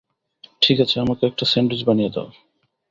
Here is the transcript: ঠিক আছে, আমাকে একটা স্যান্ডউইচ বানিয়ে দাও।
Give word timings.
ঠিক 0.61 0.77
আছে, 0.79 0.95
আমাকে 0.99 1.23
একটা 1.25 1.45
স্যান্ডউইচ 1.45 1.81
বানিয়ে 1.85 2.09
দাও। 2.09 2.27